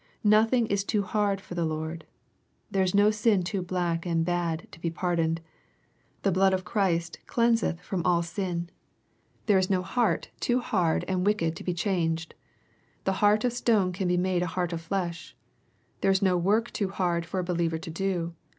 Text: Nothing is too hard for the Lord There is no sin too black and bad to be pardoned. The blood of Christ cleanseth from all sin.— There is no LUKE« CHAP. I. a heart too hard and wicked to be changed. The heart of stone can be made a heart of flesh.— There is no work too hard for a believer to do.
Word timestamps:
Nothing 0.23 0.65
is 0.65 0.83
too 0.83 1.03
hard 1.03 1.39
for 1.39 1.53
the 1.53 1.63
Lord 1.63 2.05
There 2.71 2.81
is 2.81 2.95
no 2.95 3.11
sin 3.11 3.43
too 3.43 3.61
black 3.61 4.03
and 4.03 4.25
bad 4.25 4.67
to 4.71 4.79
be 4.79 4.89
pardoned. 4.89 5.41
The 6.23 6.31
blood 6.31 6.53
of 6.55 6.65
Christ 6.65 7.19
cleanseth 7.27 7.79
from 7.81 8.03
all 8.03 8.23
sin.— 8.23 8.71
There 9.45 9.59
is 9.59 9.69
no 9.69 9.81
LUKE« 9.81 9.85
CHAP. 9.85 9.91
I. 9.91 9.93
a 9.93 9.93
heart 9.93 10.29
too 10.39 10.59
hard 10.59 11.05
and 11.07 11.23
wicked 11.23 11.55
to 11.55 11.63
be 11.63 11.75
changed. 11.75 12.33
The 13.03 13.13
heart 13.21 13.43
of 13.43 13.53
stone 13.53 13.91
can 13.91 14.07
be 14.07 14.17
made 14.17 14.41
a 14.41 14.47
heart 14.47 14.73
of 14.73 14.81
flesh.— 14.81 15.35
There 16.01 16.09
is 16.09 16.23
no 16.23 16.35
work 16.35 16.71
too 16.73 16.89
hard 16.89 17.23
for 17.23 17.39
a 17.39 17.43
believer 17.43 17.77
to 17.77 17.89
do. 17.91 18.33